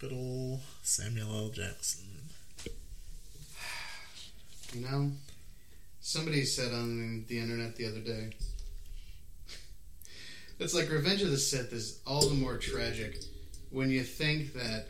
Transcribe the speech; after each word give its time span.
Good 0.00 0.12
old 0.14 0.60
Samuel 0.82 1.30
L. 1.30 1.48
Jackson. 1.50 2.06
You 4.72 4.80
know, 4.80 5.10
somebody 6.00 6.46
said 6.46 6.72
on 6.72 7.26
the 7.28 7.38
internet 7.38 7.76
the 7.76 7.86
other 7.86 8.00
day. 8.00 8.30
It's 10.58 10.74
like 10.74 10.90
Revenge 10.90 11.22
of 11.22 11.30
the 11.30 11.38
Sith 11.38 11.72
is 11.72 12.00
all 12.06 12.28
the 12.28 12.34
more 12.34 12.58
tragic 12.58 13.18
when 13.70 13.88
you 13.88 14.02
think 14.02 14.52
that 14.52 14.88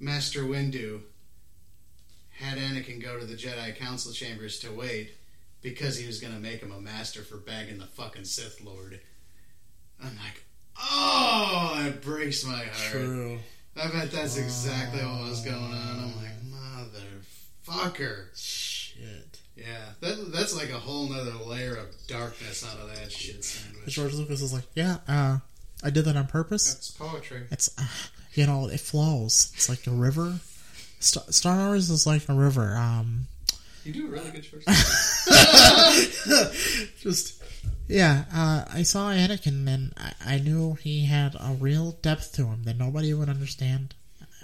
Master 0.00 0.42
Windu 0.42 1.00
had 2.30 2.58
Anakin 2.58 3.00
go 3.00 3.20
to 3.20 3.24
the 3.24 3.36
Jedi 3.36 3.76
Council 3.76 4.12
chambers 4.12 4.58
to 4.60 4.72
wait 4.72 5.12
because 5.60 5.96
he 5.96 6.08
was 6.08 6.20
going 6.20 6.34
to 6.34 6.40
make 6.40 6.60
him 6.60 6.72
a 6.72 6.80
master 6.80 7.22
for 7.22 7.36
bagging 7.36 7.78
the 7.78 7.86
fucking 7.86 8.24
Sith 8.24 8.60
Lord. 8.64 9.00
I'm 10.02 10.16
like, 10.16 10.42
oh, 10.80 11.84
it 11.86 12.02
breaks 12.02 12.44
my 12.44 12.64
heart. 12.64 12.90
True. 12.90 13.38
I 13.82 13.88
bet 13.88 14.12
that's 14.12 14.36
exactly 14.36 15.00
what 15.00 15.28
was 15.28 15.40
going 15.40 15.56
on. 15.56 15.98
I'm 15.98 16.14
like, 16.16 16.30
motherfucker. 17.66 18.26
Shit. 18.32 19.40
Yeah, 19.56 19.64
that, 20.00 20.30
that's 20.32 20.54
like 20.56 20.70
a 20.70 20.78
whole 20.78 21.08
nother 21.08 21.32
layer 21.32 21.74
of 21.74 21.88
darkness 22.06 22.64
out 22.64 22.78
of 22.78 22.94
that 22.94 23.10
shit 23.10 23.44
sandwich. 23.44 23.92
George 23.92 24.14
Lucas 24.14 24.40
is 24.40 24.52
like, 24.52 24.66
yeah, 24.74 24.98
uh, 25.08 25.38
I 25.82 25.90
did 25.90 26.04
that 26.04 26.16
on 26.16 26.28
purpose. 26.28 26.72
That's 26.74 26.92
poetry. 26.92 27.42
It's, 27.50 27.68
uh, 27.76 27.82
you 28.34 28.46
know, 28.46 28.68
it 28.68 28.78
flows. 28.78 29.50
It's 29.56 29.68
like 29.68 29.84
a 29.88 29.90
river. 29.90 30.38
Star, 31.00 31.24
Star 31.30 31.56
Wars 31.56 31.90
is 31.90 32.06
like 32.06 32.28
a 32.28 32.34
river. 32.34 32.76
Um, 32.76 33.26
You 33.84 33.92
do 33.92 34.06
a 34.06 34.10
really 34.10 34.30
good 34.30 34.44
choice. 34.44 34.64
just 37.00 37.41
yeah 37.88 38.24
uh, 38.32 38.64
i 38.72 38.82
saw 38.82 39.10
anakin 39.10 39.66
and 39.68 39.92
I, 39.96 40.34
I 40.34 40.38
knew 40.38 40.74
he 40.74 41.06
had 41.06 41.34
a 41.34 41.56
real 41.58 41.92
depth 42.02 42.32
to 42.34 42.46
him 42.46 42.62
that 42.64 42.78
nobody 42.78 43.12
would 43.14 43.28
understand. 43.28 43.94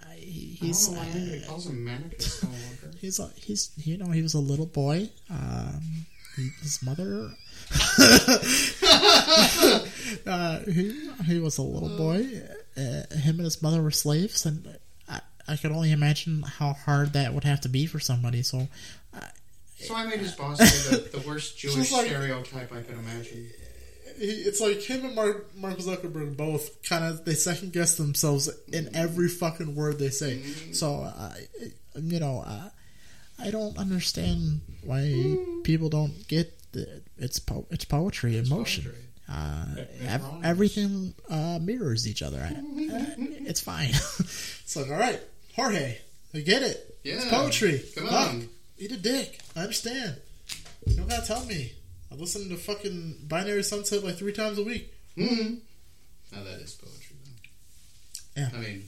I, 0.07 0.15
he's 0.17 0.89
I 0.89 0.93
don't 0.93 0.95
know 0.95 1.01
why 1.01 1.07
anybody 1.21 1.47
calls 1.47 1.67
him 1.67 1.85
Skywalker. 2.19 2.99
he's 3.01 3.19
a, 3.19 3.31
he's 3.37 3.71
you 3.77 3.97
know 3.97 4.11
he 4.11 4.23
was 4.23 4.35
a 4.35 4.41
little 4.41 4.67
boy. 4.67 5.09
Um, 5.31 6.07
he, 6.37 6.51
his 6.63 6.83
mother. 6.83 7.31
Uh, 10.27 10.61
he, 10.65 11.09
he 11.27 11.39
was 11.39 11.59
a 11.59 11.63
little 11.63 11.97
boy. 11.97 12.27
Uh, 12.77 13.03
him 13.15 13.37
and 13.37 13.41
his 13.41 13.63
mother 13.63 13.83
were 13.83 13.91
slaves 13.91 14.47
and 14.47 14.79
I, 15.09 15.21
I 15.47 15.57
could 15.57 15.71
only 15.71 15.93
imagine 15.93 16.43
how 16.43 16.73
hard 16.73 17.13
that 17.13 17.35
would 17.35 17.45
have 17.45 17.61
to 17.63 17.69
be 17.69 17.87
for 17.87 18.01
somebody 18.01 18.43
so 18.43 18.69
So 19.81 19.95
I 19.95 20.07
made 20.07 20.19
his 20.21 20.33
boss 20.33 20.59
the, 20.59 21.19
the 21.19 21.27
worst 21.27 21.57
Jewish 21.63 21.93
like- 21.93 22.07
stereotype 22.07 22.73
I 22.73 22.81
could 22.83 22.99
imagine. 22.99 23.49
it's 24.21 24.61
like 24.61 24.83
him 24.83 25.05
and 25.05 25.15
Mark, 25.15 25.55
Mark 25.57 25.79
Zuckerberg 25.79 26.37
both 26.37 26.83
kind 26.83 27.05
of 27.05 27.25
they 27.25 27.35
second 27.35 27.73
guess 27.73 27.97
themselves 27.97 28.49
in 28.73 28.95
every 28.97 29.29
fucking 29.29 29.75
word 29.77 29.99
they 29.99 30.11
say. 30.11 30.43
So, 30.73 31.03
uh, 31.03 31.35
you 31.95 32.19
know, 32.19 32.43
uh, 32.47 32.71
I 33.39 33.51
don't 33.53 33.79
understand 33.79 34.61
why 34.83 35.37
people 35.63 35.89
don't 35.89 36.27
get 36.27 36.53
the, 36.73 37.03
it's 37.17 37.39
po- 37.39 37.67
it's 37.71 37.85
poetry, 37.85 38.37
emotion. 38.37 38.85
poetry. 38.85 39.05
Uh, 39.31 39.67
ev- 40.07 40.25
everything 40.43 41.15
uh, 41.31 41.59
mirrors 41.63 42.09
each 42.09 42.23
other. 42.23 42.39
I, 42.39 42.49
uh, 42.55 43.05
it's 43.47 43.61
fine. 43.61 43.91
it's 43.91 44.75
like, 44.75 44.91
all 44.91 44.97
right, 44.99 45.21
Jorge, 45.55 45.99
I 46.35 46.41
get 46.41 46.63
it. 46.63 46.99
Yeah, 47.05 47.17
It's 47.17 47.27
poetry. 47.29 47.83
Come 47.95 48.07
Fuck. 48.09 48.29
on. 48.31 48.49
Eat 48.79 48.93
a 48.93 48.97
dick. 48.97 49.41
I 49.57 49.61
understand. 49.63 50.17
You 50.87 50.97
don't 50.97 51.09
gotta 51.09 51.27
tell 51.27 51.45
me. 51.45 51.73
I 52.11 52.15
listen 52.15 52.49
to 52.49 52.57
fucking 52.57 53.17
Binary 53.29 53.63
Sunset 53.63 54.05
like 54.05 54.17
three 54.17 54.33
times 54.33 54.59
a 54.59 54.65
week. 54.65 54.95
Mm-hmm. 55.17 55.55
Now 56.37 56.45
that 56.45 56.61
is 56.61 56.75
poetry, 56.75 57.17
though. 57.25 58.41
Yeah. 58.43 58.49
I 58.55 58.59
mean, 58.59 58.85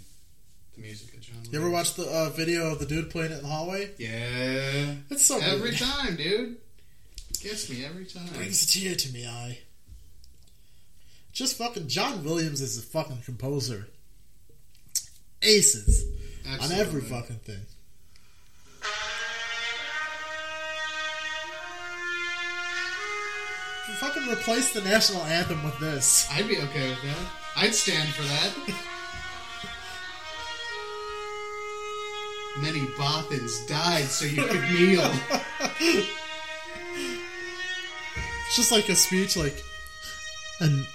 the 0.77 0.83
music 0.83 1.13
of 1.15 1.21
John. 1.21 1.37
You 1.51 1.59
ever 1.59 1.71
watch 1.71 1.95
the 1.95 2.05
uh, 2.05 2.31
video 2.31 2.71
of 2.73 2.79
the 2.79 2.87
dude 2.87 3.11
playing 3.11 3.33
it 3.33 3.37
in 3.39 3.43
the 3.43 3.49
hallway? 3.49 3.91
Yeah. 3.99 4.95
It's 5.11 5.27
so 5.27 5.39
Every 5.41 5.71
good. 5.71 5.81
time, 5.81 6.17
dude. 6.17 6.57
Gets 7.43 7.69
me 7.71 7.85
every 7.85 8.05
time. 8.05 8.27
Brings 8.35 8.63
a 8.63 8.67
tear 8.67 8.95
to 8.95 9.13
me 9.13 9.27
eye. 9.27 9.59
Just 11.33 11.59
fucking 11.59 11.89
John 11.89 12.25
Williams 12.25 12.61
is 12.61 12.79
a 12.79 12.83
fucking 12.83 13.23
composer. 13.25 13.89
Aces 15.43 16.05
on 16.61 16.71
every 16.73 17.01
fucking 17.01 17.37
thing. 17.37 17.61
Fucking 23.99 24.29
replace 24.29 24.73
the 24.73 24.81
national 24.83 25.23
anthem 25.25 25.63
with 25.63 25.79
this. 25.79 26.29
I'd 26.33 26.49
be 26.49 26.59
okay 26.59 26.91
with 26.91 27.03
that. 27.03 27.27
I'd 27.57 27.75
stand 27.75 28.09
for 28.11 28.23
that. 28.23 28.53
Many 32.63 32.81
Bothans 32.97 33.67
died 33.69 34.05
so 34.05 34.25
you 34.25 34.43
could 34.45 34.63
kneel. 34.71 35.11
It's 38.47 38.57
just 38.57 38.73
like 38.73 38.89
a 38.89 38.97
speech 38.97 39.37
like 39.37 39.63
and 40.61 40.87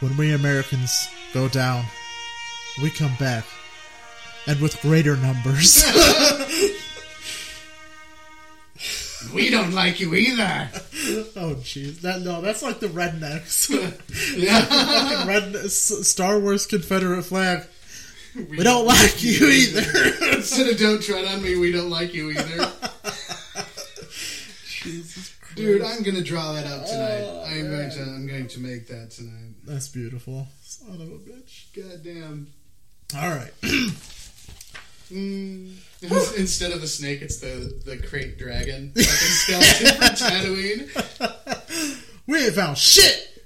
when 0.00 0.16
we 0.16 0.32
Americans 0.32 1.08
go 1.34 1.48
down, 1.48 1.84
we 2.82 2.90
come 2.90 3.14
back. 3.18 3.44
And 4.46 4.60
with 4.60 4.80
greater 4.80 5.16
numbers. 5.16 5.84
We 9.34 9.50
don't 9.50 9.72
like 9.72 10.00
you 10.00 10.14
either. 10.14 10.70
oh 11.36 11.56
jeez. 11.60 12.00
That 12.00 12.20
no, 12.22 12.40
that's 12.40 12.62
like 12.62 12.80
the 12.80 12.88
rednecks. 12.88 13.70
Yeah. 14.36 15.26
Red 15.26 15.70
Star 15.70 16.38
Wars 16.38 16.66
Confederate 16.66 17.22
flag. 17.22 17.66
We 18.34 18.62
don't 18.62 18.86
like 18.86 19.22
you 19.22 19.46
either. 19.46 19.80
Instead 20.36 20.68
of 20.68 20.78
don't 20.78 21.02
tread 21.02 21.24
on 21.26 21.42
me, 21.42 21.56
we 21.56 21.72
don't 21.72 21.90
like 21.90 22.14
you 22.14 22.30
either. 22.30 22.72
Jesus 24.66 25.34
Christ. 25.40 25.56
Dude, 25.56 25.82
I'm 25.82 26.02
gonna 26.02 26.22
draw 26.22 26.52
that 26.52 26.66
up 26.66 26.86
tonight. 26.86 27.22
Oh, 27.24 27.44
I'm 27.46 27.70
going 27.70 27.90
to 27.90 28.02
I'm 28.02 28.26
going 28.26 28.48
to 28.48 28.60
make 28.60 28.86
that 28.88 29.10
tonight. 29.10 29.54
That's 29.64 29.88
beautiful. 29.88 30.46
Son 30.62 30.94
of 30.94 31.00
a 31.00 31.18
bitch. 31.18 31.74
Goddamn. 31.74 32.48
Alright. 33.14 33.52
Mm. 35.10 35.74
Instead 36.38 36.72
of 36.72 36.80
the 36.80 36.86
snake, 36.86 37.20
it's 37.22 37.38
the 37.38 37.80
the 37.84 37.96
krayt 37.96 38.38
dragon. 38.38 38.92
Fucking 38.96 39.04
skeleton 39.06 39.96
from 39.96 40.28
Tatooine. 40.28 42.02
we 42.26 42.44
ain't 42.44 42.54
found 42.54 42.78
shit! 42.78 43.44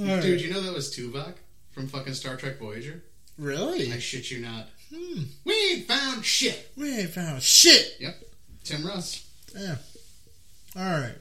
Alright. 0.00 0.22
Dude, 0.22 0.40
you 0.40 0.52
know 0.52 0.60
that 0.60 0.74
was 0.74 0.94
Tuvok 0.94 1.34
from 1.72 1.88
fucking 1.88 2.14
Star 2.14 2.36
Trek 2.36 2.58
Voyager? 2.58 3.02
Really? 3.36 3.92
I 3.92 3.98
shit 3.98 4.30
you 4.30 4.40
not. 4.40 4.66
Hmm. 4.94 5.22
We 5.44 5.54
ain't 5.72 5.88
found 5.88 6.24
shit. 6.24 6.70
We 6.76 6.98
ain't 6.98 7.10
found 7.10 7.42
shit! 7.42 7.96
Yep. 7.98 8.16
Tim 8.64 8.86
Russ. 8.86 9.26
Yeah. 9.56 9.76
Alright. 10.76 11.16